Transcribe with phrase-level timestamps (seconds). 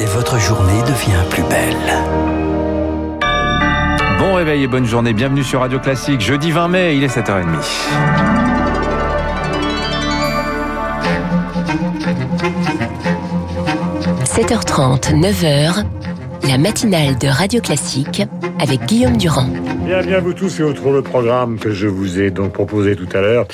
[0.00, 1.76] et votre journée devient plus belle.
[4.18, 6.20] Bon réveil et bonne journée, bienvenue sur Radio Classique.
[6.20, 7.44] Jeudi 20 mai, il est 7h30.
[14.24, 15.84] 7h30, 9h,
[16.48, 18.22] la matinale de Radio Classique
[18.60, 19.48] avec Guillaume Durand.
[19.84, 23.08] Bien, bien vous tous et autour le programme que je vous ai donc proposé tout
[23.12, 23.46] à l'heure.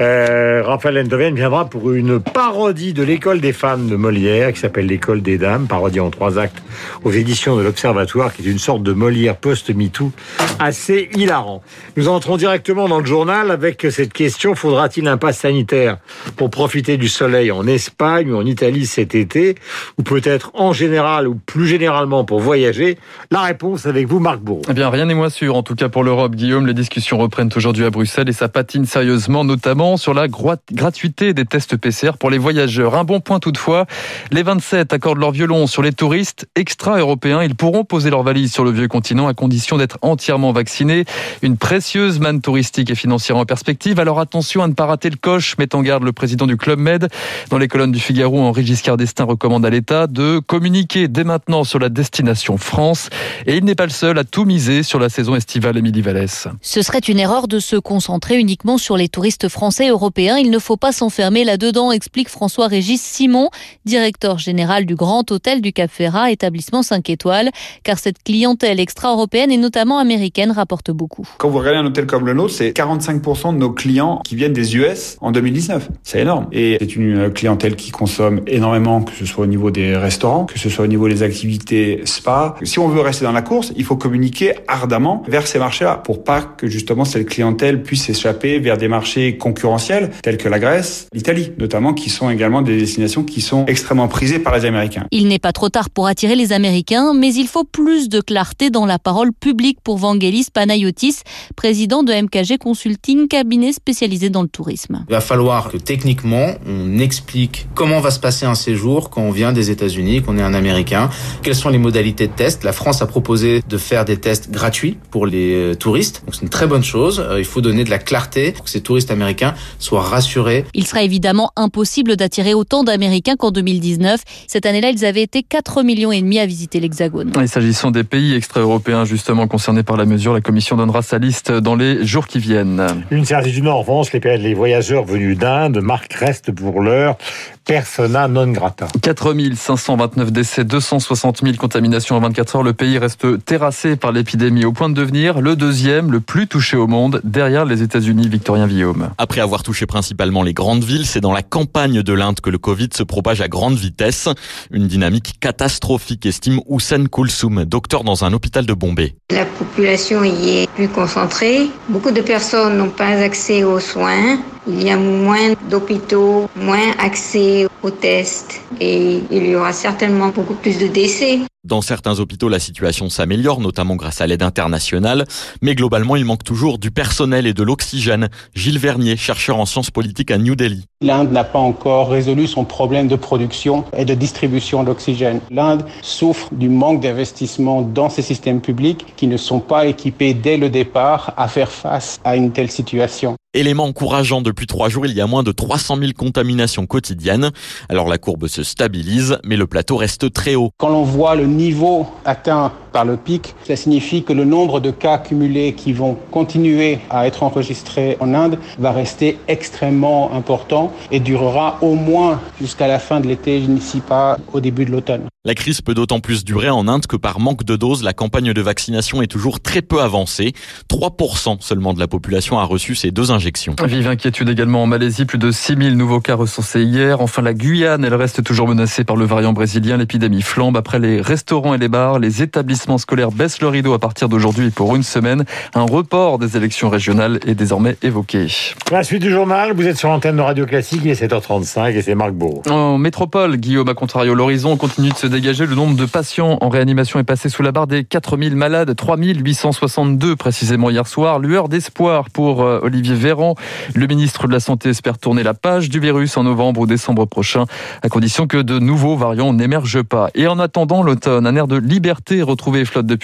[0.00, 4.86] Euh, Raphaël Endoven viendra pour une parodie de l'école des femmes de Molière qui s'appelle
[4.86, 6.62] l'école des dames, parodie en trois actes
[7.04, 10.12] aux éditions de l'Observatoire qui est une sorte de Molière post-MeToo
[10.58, 11.62] assez hilarant.
[11.96, 15.98] Nous entrons directement dans le journal avec cette question, faudra-t-il un pass sanitaire
[16.36, 19.56] pour profiter du soleil en Espagne ou en Italie cet été
[19.98, 22.98] ou peut-être en général ou plus généralement pour voyager?
[23.30, 26.04] La réponse avec vous Marc Eh bien rien n'est moins sûr en tout cas pour
[26.04, 26.66] l'Europe, Guillaume.
[26.66, 31.44] Les discussions reprennent aujourd'hui à Bruxelles et ça patine sérieusement, notamment sur la gratuité des
[31.44, 32.94] tests PCR pour les voyageurs.
[32.96, 33.86] Un bon point toutefois,
[34.30, 37.42] les 27 accordent leur violon sur les touristes extra-européens.
[37.42, 41.04] Ils pourront poser leurs valises sur le vieux continent à condition d'être entièrement vaccinés.
[41.42, 44.00] Une précieuse manne touristique et financière en perspective.
[44.00, 46.78] Alors attention à ne pas rater le coche, met en garde le président du Club
[46.78, 47.08] Med.
[47.50, 51.64] Dans les colonnes du Figaro, Henri Giscard d'Estaing recommande à l'État de communiquer dès maintenant
[51.64, 53.10] sur la destination France.
[53.46, 56.48] Et il n'est pas le seul à tout miser sur la saison estivale Émilie Vallès.
[56.62, 60.38] Ce serait une erreur de se concentrer uniquement sur les touristes français et européens.
[60.38, 63.50] Il ne faut pas s'enfermer là-dedans, explique François-Régis Simon,
[63.84, 67.50] directeur général du Grand Hôtel du Cap Ferrat, établissement 5 étoiles,
[67.84, 71.28] car cette clientèle extra-européenne et notamment américaine rapporte beaucoup.
[71.36, 74.54] Quand vous regardez un hôtel comme le nôtre, c'est 45% de nos clients qui viennent
[74.54, 75.90] des US en 2019.
[76.04, 76.46] C'est énorme.
[76.52, 80.58] Et c'est une clientèle qui consomme énormément, que ce soit au niveau des restaurants, que
[80.58, 82.54] ce soit au niveau des activités spa.
[82.62, 84.21] Si on veut rester dans la course, il faut communiquer
[84.68, 89.36] ardemment vers ces marchés-là pour pas que justement cette clientèle puisse s'échapper vers des marchés
[89.36, 94.08] concurrentiels tels que la Grèce, l'Italie notamment, qui sont également des destinations qui sont extrêmement
[94.08, 95.06] prisées par les Américains.
[95.10, 98.70] Il n'est pas trop tard pour attirer les Américains, mais il faut plus de clarté
[98.70, 101.20] dans la parole publique pour Vangelis Panayotis,
[101.56, 105.04] président de MKG Consulting, cabinet spécialisé dans le tourisme.
[105.08, 109.30] Il va falloir que techniquement, on explique comment va se passer un séjour quand on
[109.30, 111.10] vient des États-Unis, qu'on est un Américain,
[111.42, 112.64] quelles sont les modalités de test.
[112.64, 116.42] La France a proposé de faire des tests gratuits pour les euh, touristes, donc c'est
[116.42, 117.20] une très bonne chose.
[117.20, 120.64] Euh, il faut donner de la clarté pour que ces touristes américains soient rassurés.
[120.74, 124.20] Il sera évidemment impossible d'attirer autant d'Américains qu'en 2019.
[124.46, 127.32] Cette année-là, ils avaient été 4 millions et demi à visiter l'Hexagone.
[127.42, 131.52] Et s'agissant des pays extra-européens justement concernés par la mesure, la Commission donnera sa liste
[131.52, 132.86] dans les jours qui viennent.
[133.10, 137.16] Une certitude en revanche, les, les voyageurs venus d'Inde marquent reste pour l'heure
[137.64, 138.88] persona non grata.
[139.02, 142.62] 4529 décès, 260 000 contaminations en 24 heures.
[142.62, 146.76] Le pays reste terrassé par l'épidémie au point de devenir le deuxième le plus touché
[146.76, 148.28] au monde derrière les États-Unis.
[148.28, 149.10] Victorien Villaume.
[149.18, 152.58] Après avoir touché principalement les grandes villes, c'est dans la campagne de l'Inde que le
[152.58, 154.28] Covid se propage à grande vitesse.
[154.70, 159.14] Une dynamique catastrophique, estime Hussein Koulsoum, docteur dans un hôpital de Bombay.
[159.30, 161.70] La population y est plus concentrée.
[161.88, 164.38] Beaucoup de personnes n'ont pas accès aux soins.
[164.66, 170.54] Il y a moins d'hôpitaux, moins accès aux tests et il y aura certainement beaucoup
[170.54, 171.40] plus de décès.
[171.64, 175.26] Dans certains hôpitaux, la situation s'améliore, notamment grâce à l'aide internationale,
[175.60, 178.30] mais globalement, il manque toujours du personnel et de l'oxygène.
[178.52, 180.86] Gilles Vernier, chercheur en sciences politiques à New Delhi.
[181.02, 185.38] L'Inde n'a pas encore résolu son problème de production et de distribution d'oxygène.
[185.52, 190.56] L'Inde souffre du manque d'investissement dans ses systèmes publics qui ne sont pas équipés dès
[190.56, 193.36] le départ à faire face à une telle situation.
[193.54, 197.50] Élément encourageant, depuis trois jours, il y a moins de 300 000 contaminations quotidiennes.
[197.90, 200.70] Alors la courbe se stabilise, mais le plateau reste très haut.
[200.78, 204.90] Quand l'on voit le niveau atteint par le pic, ça signifie que le nombre de
[204.90, 211.20] cas cumulés qui vont continuer à être enregistrés en Inde va rester extrêmement important et
[211.20, 215.22] durera au moins jusqu'à la fin de l'été, n'ici pas au début de l'automne.
[215.44, 218.52] La crise peut d'autant plus durer en Inde que par manque de doses, la campagne
[218.52, 220.52] de vaccination est toujours très peu avancée.
[220.88, 223.74] 3% seulement de la population a reçu ces deux injections.
[223.84, 227.20] Vive inquiétude également en Malaisie, plus de 6000 nouveaux cas recensés hier.
[227.20, 229.96] Enfin, la Guyane, elle reste toujours menacée par le variant brésilien.
[229.96, 232.20] L'épidémie flambe après les restaurants et les bars.
[232.20, 235.44] Les établissements scolaires baissent le rideau à partir d'aujourd'hui pour une semaine.
[235.74, 238.46] Un report des élections régionales est désormais évoqué.
[238.90, 242.02] La suite du journal, vous êtes sur l'antenne de Radio Classique, il est 7h35 et
[242.02, 242.62] c'est Marc Beau.
[242.68, 245.66] En métropole, Guillaume, à contrario, l'horizon continue de se dégager.
[245.66, 250.36] Le nombre de patients en réanimation est passé sous la barre des 4000 malades, 3862
[250.36, 251.38] précisément hier soir.
[251.38, 253.54] Lueur d'espoir pour euh, Olivier Véran.
[253.94, 257.26] Le ministre de la Santé espère tourner la page du virus en novembre ou décembre
[257.26, 257.64] prochain,
[258.02, 260.30] à condition que de nouveaux variants n'émergent pas.
[260.34, 262.71] Et en attendant l'automne, un air de liberté retrouvé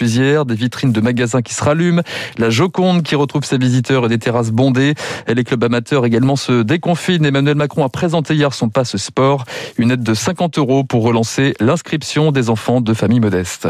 [0.00, 2.02] hier, des vitrines de magasins qui se rallument,
[2.38, 4.94] la Joconde qui retrouve ses visiteurs et des terrasses bondées.
[5.26, 7.24] Les clubs amateurs également se déconfinent.
[7.24, 9.44] Emmanuel Macron a présenté hier son passe sport,
[9.76, 13.68] une aide de 50 euros pour relancer l'inscription des enfants de familles modestes.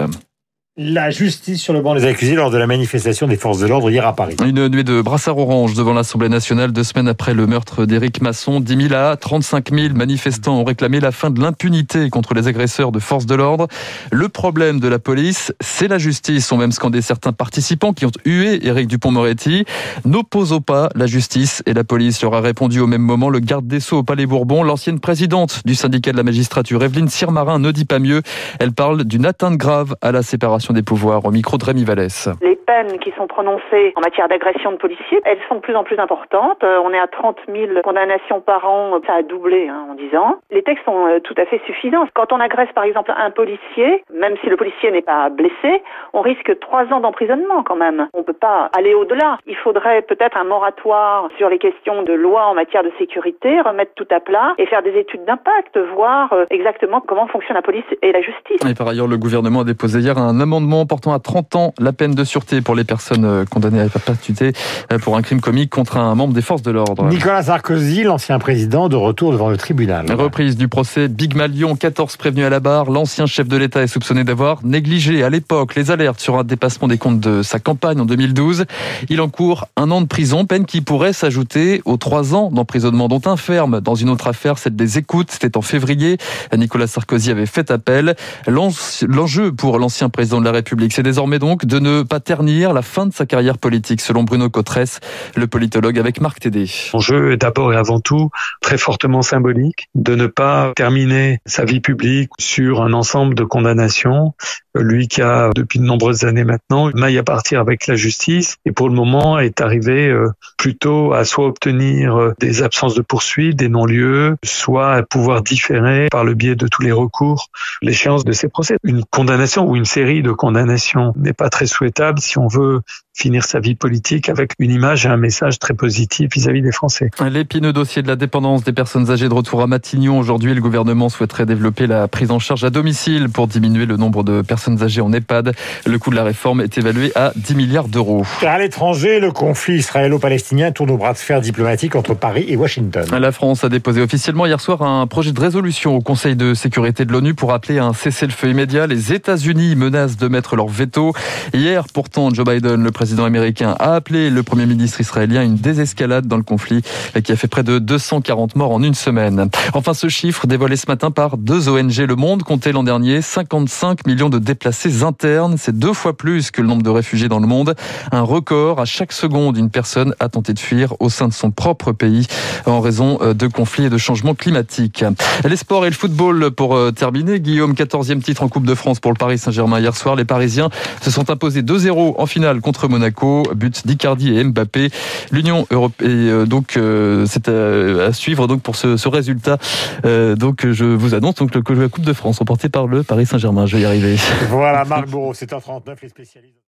[0.80, 3.90] La justice sur le banc des accusés lors de la manifestation des forces de l'ordre
[3.90, 4.36] hier à Paris.
[4.46, 8.60] Une nuée de brassards orange devant l'Assemblée nationale deux semaines après le meurtre d'Éric Masson.
[8.60, 12.92] 10 000 à 35 000 manifestants ont réclamé la fin de l'impunité contre les agresseurs
[12.92, 13.66] de forces de l'ordre.
[14.12, 18.12] Le problème de la police, c'est la justice, ont même scandé certains participants qui ont
[18.24, 19.64] hué Éric Dupont-Moretti.
[20.04, 23.66] N'opposons pas la justice et la police, leur a répondu au même moment le garde
[23.66, 24.62] des Sceaux au Palais Bourbon.
[24.62, 28.22] L'ancienne présidente du syndicat de la magistrature, Evelyne Sirmarin, ne dit pas mieux.
[28.60, 32.28] Elle parle d'une atteinte grave à la séparation des pouvoirs au micro de Rémi Vallès.
[32.42, 35.84] Les peines qui sont prononcées en matière d'agression de policiers, elles sont de plus en
[35.84, 36.62] plus importantes.
[36.62, 40.16] Euh, on est à 30 000 condamnations par an, ça a doublé hein, en 10
[40.16, 40.36] ans.
[40.50, 42.06] Les textes sont euh, tout à fait suffisants.
[42.14, 45.82] Quand on agresse par exemple un policier, même si le policier n'est pas blessé,
[46.12, 48.08] on risque 3 ans d'emprisonnement quand même.
[48.12, 49.38] On ne peut pas aller au-delà.
[49.46, 53.92] Il faudrait peut-être un moratoire sur les questions de loi en matière de sécurité, remettre
[53.94, 57.84] tout à plat et faire des études d'impact, voir euh, exactement comment fonctionne la police
[58.02, 58.60] et la justice.
[58.68, 61.74] Et par ailleurs, le gouvernement a déposé hier un amendement amendement portant à 30 ans
[61.78, 64.52] la peine de sûreté pour les personnes euh, condamnées à perpétuité
[64.92, 67.06] euh, pour un crime commis contre un membre des forces de l'ordre.
[67.06, 70.10] Nicolas Sarkozy, l'ancien président, de retour devant le tribunal.
[70.10, 72.90] Reprise du procès Big Malion, 14 prévenus à la barre.
[72.90, 76.88] L'ancien chef de l'État est soupçonné d'avoir négligé à l'époque les alertes sur un dépassement
[76.88, 78.64] des comptes de sa campagne en 2012.
[79.08, 83.22] Il encourt un an de prison, peine qui pourrait s'ajouter aux trois ans d'emprisonnement dont
[83.26, 85.30] un ferme dans une autre affaire, celle des écoutes.
[85.30, 86.18] C'était en février.
[86.56, 88.16] Nicolas Sarkozy avait fait appel.
[88.48, 90.92] L'enjeu pour l'ancien président de la République.
[90.92, 94.48] C'est désormais donc de ne pas ternir la fin de sa carrière politique, selon Bruno
[94.50, 95.00] Cotresse,
[95.36, 96.70] le politologue avec Marc Tédé.
[96.92, 98.30] L'enjeu est d'abord et avant tout
[98.60, 104.34] très fortement symbolique, de ne pas terminer sa vie publique sur un ensemble de condamnations.
[104.78, 108.72] Lui qui a, depuis de nombreuses années maintenant, maille à partir avec la justice et
[108.72, 113.56] pour le moment est arrivé euh, plutôt à soit obtenir euh, des absences de poursuite,
[113.56, 117.48] des non-lieux, soit à pouvoir différer par le biais de tous les recours
[117.82, 118.76] l'échéance de ces procès.
[118.82, 122.80] Une condamnation ou une série de condamnation n'est pas très souhaitable si on veut
[123.14, 127.10] finir sa vie politique avec une image et un message très positif vis-à-vis des Français.
[127.28, 130.18] L'épineux dossier de la dépendance des personnes âgées de retour à Matignon.
[130.18, 134.22] Aujourd'hui, le gouvernement souhaiterait développer la prise en charge à domicile pour diminuer le nombre
[134.22, 135.54] de personnes âgées en EHPAD.
[135.86, 138.24] Le coût de la réforme est évalué à 10 milliards d'euros.
[138.42, 143.06] À l'étranger, le conflit israélo-palestinien tourne au bras de fer diplomatique entre Paris et Washington.
[143.18, 147.04] La France a déposé officiellement hier soir un projet de résolution au Conseil de sécurité
[147.04, 148.86] de l'ONU pour appeler à un cessez-le-feu immédiat.
[148.86, 151.12] Les États-Unis menacent de mettre leur veto.
[151.54, 155.56] Hier, pourtant, Joe Biden, le président américain, a appelé le premier ministre israélien à une
[155.56, 156.82] désescalade dans le conflit
[157.24, 159.48] qui a fait près de 240 morts en une semaine.
[159.72, 164.06] Enfin, ce chiffre dévoilé ce matin par deux ONG Le Monde comptait l'an dernier 55
[164.06, 164.57] millions de déplacés
[165.02, 165.56] internes.
[165.58, 167.74] C'est deux fois plus que le nombre de réfugiés dans le monde.
[168.12, 168.80] Un record.
[168.80, 172.26] À chaque seconde, une personne a tenté de fuir au sein de son propre pays
[172.66, 175.04] en raison euh, de conflits et de changements climatiques.
[175.48, 177.40] Les sports et le football pour euh, terminer.
[177.40, 180.16] Guillaume, 14e titre en Coupe de France pour le Paris Saint-Germain hier soir.
[180.16, 180.70] Les Parisiens
[181.02, 183.44] se sont imposés 2-0 en finale contre Monaco.
[183.54, 184.90] But d'Icardi et Mbappé.
[185.30, 186.78] L'Union européenne, euh, donc,
[187.26, 189.58] c'est à, suivre donc pour ce, ce résultat.
[190.04, 193.66] Donc, je vous annonce donc que la Coupe de France remportée par le Paris Saint-Germain.
[193.66, 194.16] Je vais y arriver.
[194.46, 196.56] Voilà, Marc Bourreau, 7h39, les spécialistes.